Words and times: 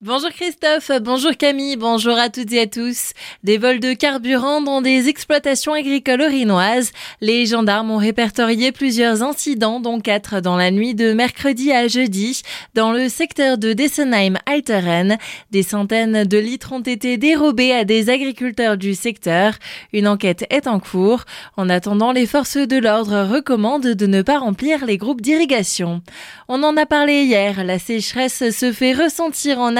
Bonjour 0.00 0.30
Christophe, 0.30 0.92
bonjour 1.02 1.36
Camille, 1.36 1.74
bonjour 1.74 2.16
à 2.16 2.28
toutes 2.28 2.52
et 2.52 2.60
à 2.60 2.66
tous. 2.68 3.14
Des 3.42 3.58
vols 3.58 3.80
de 3.80 3.94
carburant 3.94 4.60
dans 4.60 4.80
des 4.80 5.08
exploitations 5.08 5.72
agricoles 5.72 6.22
orinoises. 6.22 6.92
Les 7.20 7.46
gendarmes 7.46 7.90
ont 7.90 7.96
répertorié 7.96 8.70
plusieurs 8.70 9.24
incidents, 9.24 9.80
dont 9.80 9.98
quatre 9.98 10.40
dans 10.40 10.56
la 10.56 10.70
nuit 10.70 10.94
de 10.94 11.14
mercredi 11.14 11.72
à 11.72 11.88
jeudi, 11.88 12.42
dans 12.74 12.92
le 12.92 13.08
secteur 13.08 13.58
de 13.58 13.72
Dessenheim-Alteren. 13.72 15.18
Des 15.50 15.64
centaines 15.64 16.22
de 16.22 16.38
litres 16.38 16.70
ont 16.70 16.78
été 16.78 17.16
dérobés 17.16 17.72
à 17.72 17.84
des 17.84 18.08
agriculteurs 18.08 18.76
du 18.76 18.94
secteur. 18.94 19.54
Une 19.92 20.06
enquête 20.06 20.46
est 20.50 20.68
en 20.68 20.78
cours. 20.78 21.24
En 21.56 21.68
attendant, 21.68 22.12
les 22.12 22.26
forces 22.26 22.56
de 22.56 22.76
l'ordre 22.76 23.24
recommandent 23.24 23.94
de 23.94 24.06
ne 24.06 24.22
pas 24.22 24.38
remplir 24.38 24.86
les 24.86 24.96
groupes 24.96 25.22
d'irrigation. 25.22 26.02
On 26.46 26.62
en 26.62 26.76
a 26.76 26.86
parlé 26.86 27.24
hier, 27.24 27.64
la 27.64 27.80
sécheresse 27.80 28.50
se 28.56 28.70
fait 28.70 28.92
ressentir 28.92 29.58
en 29.58 29.76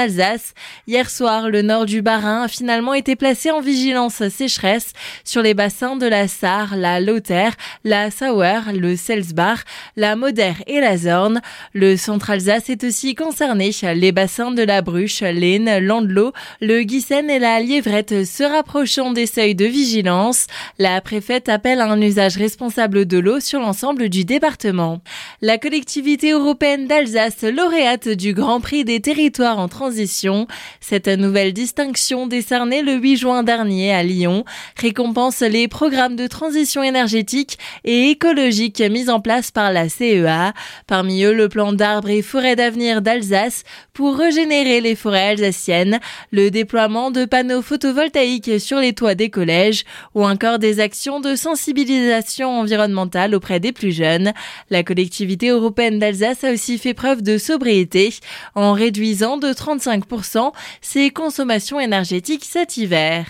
Hier 0.86 1.10
soir, 1.10 1.50
le 1.50 1.62
nord 1.62 1.84
du 1.84 2.00
Bas-Rhin 2.00 2.44
a 2.44 2.48
finalement 2.48 2.94
été 2.94 3.14
placé 3.14 3.50
en 3.50 3.60
vigilance 3.60 4.26
sécheresse 4.28 4.92
sur 5.24 5.42
les 5.42 5.54
bassins 5.54 5.96
de 5.96 6.06
la 6.06 6.28
Sarre, 6.28 6.76
la 6.76 7.00
Lauter, 7.00 7.50
la 7.84 8.10
Sauer, 8.10 8.72
le 8.74 8.96
Selsbach, 8.96 9.60
la 9.96 10.16
Moder 10.16 10.54
et 10.66 10.80
la 10.80 10.96
Zorn. 10.96 11.40
Le 11.74 11.96
centre 11.96 12.30
Alsace 12.30 12.70
est 12.70 12.84
aussi 12.84 13.14
concerné. 13.14 13.70
Les 13.94 14.12
bassins 14.12 14.50
de 14.50 14.62
la 14.62 14.80
Bruche, 14.80 15.20
l'Aisne, 15.20 15.78
l'Andelot, 15.78 16.32
le 16.60 16.82
Guissen 16.82 17.28
et 17.28 17.38
la 17.38 17.60
Lièvrette 17.60 18.24
se 18.24 18.42
rapprochant 18.42 19.12
des 19.12 19.26
seuils 19.26 19.54
de 19.54 19.66
vigilance. 19.66 20.46
La 20.78 21.00
préfète 21.00 21.48
appelle 21.48 21.80
à 21.80 21.90
un 21.90 22.00
usage 22.00 22.36
responsable 22.38 23.04
de 23.04 23.18
l'eau 23.18 23.40
sur 23.40 23.60
l'ensemble 23.60 24.08
du 24.08 24.24
département. 24.24 25.00
La 25.42 25.58
collectivité 25.58 26.30
européenne 26.30 26.86
d'Alsace, 26.86 27.42
lauréate 27.42 28.08
du 28.08 28.32
Grand 28.32 28.60
Prix 28.60 28.84
des 28.84 29.00
territoires 29.00 29.58
en 29.58 29.68
transition, 29.68 29.97
cette 30.80 31.08
nouvelle 31.08 31.52
distinction 31.52 32.26
décernée 32.26 32.82
le 32.82 32.94
8 32.94 33.16
juin 33.16 33.42
dernier 33.42 33.92
à 33.92 34.02
Lyon 34.02 34.44
récompense 34.76 35.40
les 35.40 35.68
programmes 35.68 36.16
de 36.16 36.26
transition 36.26 36.82
énergétique 36.82 37.58
et 37.84 38.10
écologique 38.10 38.80
mis 38.80 39.10
en 39.10 39.20
place 39.20 39.50
par 39.50 39.72
la 39.72 39.88
CEA. 39.88 40.52
Parmi 40.86 41.22
eux, 41.24 41.32
le 41.32 41.48
plan 41.48 41.72
d'arbres 41.72 42.10
et 42.10 42.22
forêts 42.22 42.56
d'avenir 42.56 43.02
d'Alsace 43.02 43.64
pour 43.92 44.16
régénérer 44.16 44.80
les 44.80 44.94
forêts 44.94 45.30
alsaciennes, 45.30 45.98
le 46.30 46.50
déploiement 46.50 47.10
de 47.10 47.24
panneaux 47.24 47.62
photovoltaïques 47.62 48.60
sur 48.60 48.78
les 48.78 48.92
toits 48.92 49.14
des 49.14 49.30
collèges 49.30 49.84
ou 50.14 50.24
encore 50.24 50.58
des 50.58 50.80
actions 50.80 51.20
de 51.20 51.34
sensibilisation 51.34 52.60
environnementale 52.60 53.34
auprès 53.34 53.60
des 53.60 53.72
plus 53.72 53.92
jeunes. 53.92 54.32
La 54.70 54.82
collectivité 54.82 55.48
européenne 55.48 55.98
d'Alsace 55.98 56.44
a 56.44 56.52
aussi 56.52 56.78
fait 56.78 56.94
preuve 56.94 57.22
de 57.22 57.38
sobriété 57.38 58.14
en 58.54 58.72
réduisant 58.72 59.36
de 59.36 59.52
35 59.52 59.87
ses 60.80 61.10
consommations 61.10 61.80
énergétiques 61.80 62.44
cet 62.44 62.76
hiver. 62.76 63.26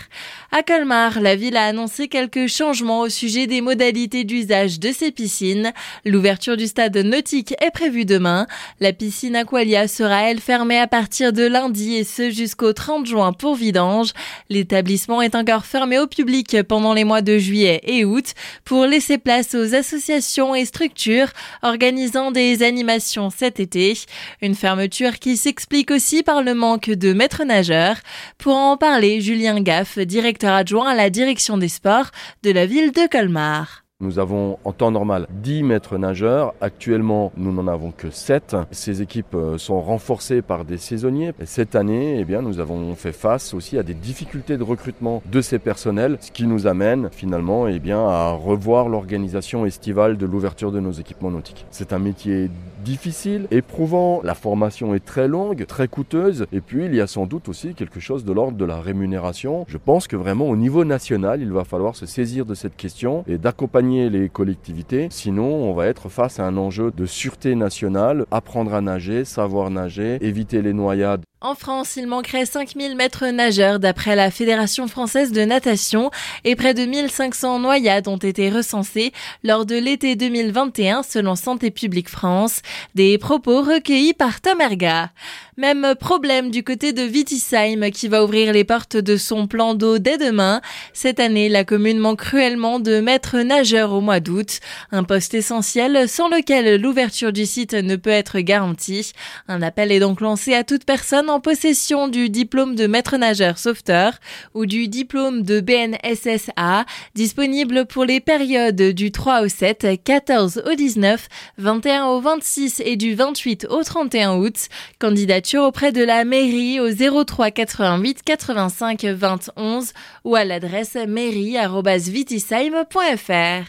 À 0.51 0.63
Colmar, 0.63 1.19
la 1.19 1.35
ville 1.35 1.57
a 1.57 1.65
annoncé 1.65 2.07
quelques 2.07 2.47
changements 2.47 3.01
au 3.01 3.09
sujet 3.09 3.45
des 3.45 3.61
modalités 3.61 4.23
d'usage 4.23 4.79
de 4.79 4.91
ses 4.91 5.11
piscines. 5.11 5.73
L'ouverture 6.05 6.57
du 6.57 6.65
stade 6.65 6.97
nautique 6.97 7.53
est 7.61 7.69
prévue 7.69 8.05
demain. 8.05 8.47
La 8.79 8.91
piscine 8.91 9.35
Aqualia 9.35 9.87
sera 9.87 10.23
elle 10.23 10.39
fermée 10.39 10.79
à 10.79 10.87
partir 10.87 11.33
de 11.33 11.45
lundi 11.45 11.95
et 11.95 12.03
ce 12.03 12.31
jusqu'au 12.31 12.73
30 12.73 13.05
juin 13.05 13.31
pour 13.31 13.55
vidange. 13.55 14.13
L'établissement 14.49 15.21
est 15.21 15.35
encore 15.35 15.65
fermé 15.65 15.99
au 15.99 16.07
public 16.07 16.63
pendant 16.63 16.93
les 16.93 17.03
mois 17.03 17.21
de 17.21 17.37
juillet 17.37 17.81
et 17.83 18.03
août 18.03 18.33
pour 18.65 18.85
laisser 18.85 19.19
place 19.19 19.53
aux 19.53 19.75
associations 19.75 20.55
et 20.55 20.65
structures 20.65 21.29
organisant 21.61 22.31
des 22.31 22.63
animations 22.63 23.29
cet 23.29 23.59
été. 23.59 23.99
Une 24.41 24.55
fermeture 24.55 25.19
qui 25.19 25.37
s'explique 25.37 25.91
aussi 25.91 26.23
par 26.23 26.41
le 26.41 26.48
manque 26.53 26.89
de 26.89 27.13
maîtres 27.13 27.43
nageurs. 27.43 27.97
Pour 28.37 28.55
en 28.55 28.77
parler, 28.77 29.21
Julien 29.21 29.61
Gaff, 29.61 29.97
directeur 29.99 30.53
adjoint 30.53 30.89
à 30.89 30.95
la 30.95 31.09
direction 31.09 31.57
des 31.57 31.69
sports 31.69 32.11
de 32.43 32.51
la 32.51 32.65
ville 32.65 32.91
de 32.91 33.07
Colmar. 33.07 33.83
Nous 34.01 34.17
avons 34.17 34.59
en 34.63 34.71
temps 34.71 34.91
normal 34.91 35.27
10 35.29 35.63
maîtres 35.63 35.97
nageurs. 35.97 36.53
Actuellement, 36.61 37.33
nous 37.35 37.51
n'en 37.51 37.67
avons 37.67 37.91
que 37.91 38.09
7. 38.09 38.55
Ces 38.71 39.01
équipes 39.01 39.35
euh, 39.35 39.57
sont 39.57 39.81
renforcées 39.81 40.41
par 40.41 40.63
des 40.63 40.77
saisonniers. 40.77 41.33
Et 41.41 41.45
cette 41.45 41.75
année, 41.75 42.17
eh 42.17 42.23
bien, 42.23 42.41
nous 42.41 42.61
avons 42.61 42.95
fait 42.95 43.11
face 43.11 43.53
aussi 43.53 43.77
à 43.77 43.83
des 43.83 43.93
difficultés 43.93 44.55
de 44.55 44.63
recrutement 44.63 45.21
de 45.29 45.41
ces 45.41 45.59
personnels, 45.59 46.17
ce 46.21 46.31
qui 46.31 46.47
nous 46.47 46.65
amène 46.65 47.09
finalement 47.11 47.67
eh 47.67 47.79
bien, 47.79 47.99
à 47.99 48.31
revoir 48.31 48.87
l'organisation 48.87 49.65
estivale 49.65 50.15
de 50.15 50.25
l'ouverture 50.25 50.71
de 50.71 50.79
nos 50.79 50.93
équipements 50.93 51.31
nautiques. 51.31 51.65
C'est 51.69 51.91
un 51.91 51.99
métier 51.99 52.49
difficile, 52.85 53.47
éprouvant. 53.51 54.21
La 54.23 54.33
formation 54.33 54.95
est 54.95 55.03
très 55.03 55.27
longue, 55.27 55.65
très 55.65 55.89
coûteuse. 55.89 56.45
Et 56.53 56.61
puis, 56.61 56.85
il 56.85 56.95
y 56.95 57.01
a 57.01 57.07
sans 57.07 57.25
doute 57.25 57.49
aussi 57.49 57.73
quelque 57.73 57.99
chose 57.99 58.23
de 58.23 58.31
l'ordre 58.31 58.57
de 58.57 58.63
la 58.63 58.79
rémunération. 58.79 59.65
Je 59.67 59.77
pense 59.77 60.07
que 60.07 60.15
vraiment, 60.15 60.47
au 60.47 60.55
niveau 60.55 60.85
national, 60.85 61.41
il 61.41 61.51
va 61.51 61.65
falloir 61.65 61.97
se 61.97 62.05
saisir 62.05 62.45
de 62.45 62.55
cette 62.55 62.77
question 62.77 63.25
et 63.27 63.37
d'accompagner 63.37 63.88
les 63.89 64.29
collectivités. 64.29 65.07
Sinon, 65.09 65.45
on 65.45 65.73
va 65.73 65.87
être 65.87 66.09
face 66.09 66.39
à 66.39 66.45
un 66.45 66.57
enjeu 66.57 66.91
de 66.91 67.05
sûreté 67.05 67.55
nationale, 67.55 68.25
apprendre 68.29 68.73
à 68.73 68.81
nager, 68.81 69.25
savoir 69.25 69.71
nager, 69.71 70.17
éviter 70.21 70.61
les 70.61 70.73
noyades. 70.73 71.23
En 71.41 71.55
France, 71.55 71.95
il 71.95 72.05
manquerait 72.05 72.45
5000 72.45 72.97
maîtres 72.97 73.27
nageurs 73.27 73.79
d'après 73.79 74.13
la 74.17 74.29
Fédération 74.29 74.89
française 74.89 75.31
de 75.31 75.45
natation 75.45 76.11
et 76.43 76.57
près 76.57 76.73
de 76.73 76.83
1500 76.83 77.59
noyades 77.59 78.09
ont 78.09 78.17
été 78.17 78.49
recensées 78.49 79.13
lors 79.45 79.65
de 79.65 79.77
l'été 79.77 80.17
2021 80.17 81.01
selon 81.01 81.35
Santé 81.35 81.71
publique 81.71 82.09
France. 82.09 82.61
Des 82.93 83.17
propos 83.17 83.61
recueillis 83.61 84.13
par 84.13 84.41
Tom 84.41 84.59
Erga. 84.59 85.11
Même 85.55 85.93
problème 85.99 86.51
du 86.51 86.63
côté 86.63 86.91
de 86.91 87.03
Vitisheim 87.03 87.89
qui 87.91 88.09
va 88.09 88.23
ouvrir 88.23 88.51
les 88.51 88.65
portes 88.65 88.97
de 88.97 89.15
son 89.15 89.47
plan 89.47 89.75
d'eau 89.75 89.97
dès 89.97 90.17
demain. 90.17 90.61
Cette 90.93 91.21
année, 91.21 91.47
la 91.47 91.63
commune 91.63 91.99
manque 91.99 92.19
cruellement 92.19 92.79
de 92.79 92.99
maîtres 92.99 93.39
nageurs 93.39 93.93
au 93.93 94.01
mois 94.01 94.19
d'août. 94.19 94.59
Un 94.91 95.03
poste 95.03 95.33
essentiel 95.33 96.09
sans 96.09 96.27
lequel 96.27 96.81
l'ouverture 96.81 97.31
du 97.31 97.45
site 97.45 97.73
ne 97.73 97.95
peut 97.95 98.09
être 98.09 98.39
garantie. 98.39 99.13
Un 99.47 99.61
appel 99.61 99.93
est 99.93 99.99
donc 99.99 100.19
lancé 100.19 100.53
à 100.53 100.65
toute 100.65 100.83
personne 100.83 101.28
en 101.29 101.39
possession 101.39 102.07
du 102.07 102.29
diplôme 102.29 102.75
de 102.75 102.87
maître 102.87 103.17
nageur 103.17 103.57
sauveteur 103.57 104.13
ou 104.53 104.65
du 104.65 104.87
diplôme 104.87 105.43
de 105.43 105.61
BNSSA 105.61 106.85
disponible 107.15 107.85
pour 107.85 108.05
les 108.05 108.19
périodes 108.19 108.81
du 108.81 109.11
3 109.11 109.43
au 109.43 109.47
7, 109.47 110.03
14 110.03 110.63
au 110.69 110.73
19, 110.73 111.27
21 111.57 112.05
au 112.07 112.19
26 112.19 112.81
et 112.83 112.95
du 112.95 113.13
28 113.13 113.67
au 113.69 113.83
31 113.83 114.37
août. 114.37 114.55
Candidature 114.99 115.63
auprès 115.63 115.91
de 115.91 116.03
la 116.03 116.25
mairie 116.25 116.79
au 116.79 116.89
03 117.25 117.51
88 117.51 118.23
85 118.23 119.05
20 119.05 119.51
11 119.55 119.93
ou 120.25 120.35
à 120.35 120.45
l'adresse 120.45 120.97
mairie.vitisheim.fr. 121.07 123.65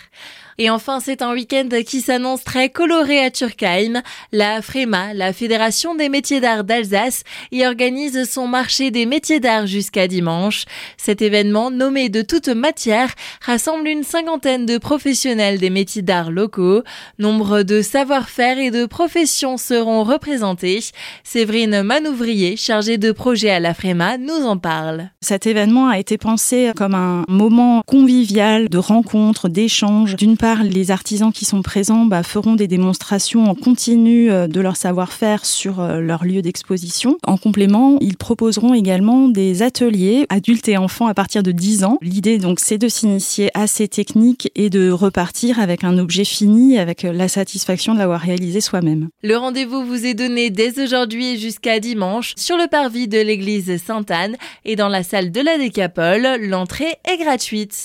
Et 0.59 0.71
enfin, 0.71 1.01
c'est 1.01 1.23
un 1.23 1.33
week-end 1.33 1.69
qui 1.87 2.01
s'annonce 2.01 2.45
très 2.45 2.69
coloré 2.69 3.25
à 3.25 3.31
Turkheim. 3.31 4.03
La 4.33 4.63
FREMA, 4.63 5.15
la 5.15 5.33
Fédération 5.33 5.95
des 5.95 6.09
métiers 6.09 6.41
d'art 6.41 6.65
d'Alsace, 6.65 7.23
y 7.53 7.65
organise 7.65 8.31
son 8.31 8.47
marché 8.47 8.91
des 8.91 9.07
métiers 9.07 9.41
d'art 9.41 9.67
jusqu'à 9.67 10.09
dimanche. 10.09 10.65
Cet 10.97 11.23
événement, 11.23 11.71
nommé 11.71 12.09
de 12.09 12.23
toute 12.23 12.49
matière, 12.49 13.15
rassemble 13.45 13.89
une 13.89 14.05
cinquantaine 14.05 14.67
de 14.67 14.79
professionnels 14.79 15.59
des 15.59 15.71
métiers 15.71 16.03
d'art 16.03 16.31
locaux. 16.31 16.83
Nombre 17.19 17.63
de 17.63 17.83
savoir-faire 17.83 18.59
et 18.59 18.71
de 18.71 18.87
professions 18.87 19.57
seront 19.57 20.05
représentés. 20.05 20.81
Séverine 21.25 21.83
Manouvrier, 21.83 22.57
chargée 22.57 22.99
de 22.99 23.13
projet 23.13 23.51
à 23.51 23.61
la 23.61 23.75
FREMA, 23.75 24.19
nous 24.19 24.45
en 24.47 24.57
parle. 24.57 25.11
Cet 25.21 25.47
événement 25.47 25.89
a 25.89 25.99
été 25.99 26.19
pensé 26.19 26.73
comme 26.77 26.95
un 26.95 27.25
moment 27.29 27.83
convivial 27.87 28.69
de 28.69 28.79
rencontre, 28.79 29.49
d'échange, 29.49 30.17
d'une 30.17 30.37
part 30.41 30.65
les 30.65 30.91
artisans 30.91 31.33
qui 31.33 31.45
sont 31.45 31.61
présents 31.61 32.07
bah, 32.07 32.23
feront 32.23 32.55
des 32.55 32.67
démonstrations 32.67 33.45
en 33.45 33.55
continu 33.55 34.31
euh, 34.31 34.49
de 34.49 34.59
leur 34.63 34.75
savoir-faire 34.75 35.45
sur 35.45 35.81
euh, 35.81 36.01
leur 36.01 36.25
lieu 36.25 36.41
d'exposition. 36.41 37.19
En 37.27 37.37
complément, 37.37 37.99
ils 38.01 38.17
proposeront 38.17 38.73
également 38.73 39.29
des 39.29 39.61
ateliers 39.61 40.25
adultes 40.31 40.67
et 40.69 40.79
enfants 40.79 41.09
à 41.09 41.15
partir 41.15 41.43
de 41.43 41.53
10 41.53 41.85
ans. 41.85 41.99
L'idée 42.01 42.39
donc 42.39 42.59
c'est 42.59 42.79
de 42.79 42.89
s'initier 42.89 43.51
à 43.53 43.67
ces 43.67 43.87
techniques 43.87 44.51
et 44.55 44.71
de 44.71 44.91
repartir 44.91 45.61
avec 45.61 45.85
un 45.85 45.99
objet 45.99 46.25
fini 46.25 46.79
avec 46.79 47.03
la 47.03 47.29
satisfaction 47.29 47.93
de 47.93 47.99
l'avoir 47.99 48.21
réalisé 48.21 48.63
soi-même. 48.63 49.11
Le 49.23 49.37
rendez-vous 49.37 49.85
vous 49.85 50.07
est 50.07 50.15
donné 50.15 50.49
dès 50.49 50.83
aujourd'hui 50.83 51.39
jusqu'à 51.39 51.81
dimanche 51.81 52.33
sur 52.37 52.57
le 52.57 52.67
parvis 52.67 53.09
de 53.09 53.21
l'église 53.21 53.77
Sainte-Anne 53.85 54.37
et 54.65 54.75
dans 54.75 54.89
la 54.89 55.03
salle 55.03 55.33
de 55.33 55.41
la 55.43 55.59
Décapole. 55.59 56.27
L'entrée 56.41 56.95
est 57.05 57.19
gratuite. 57.23 57.77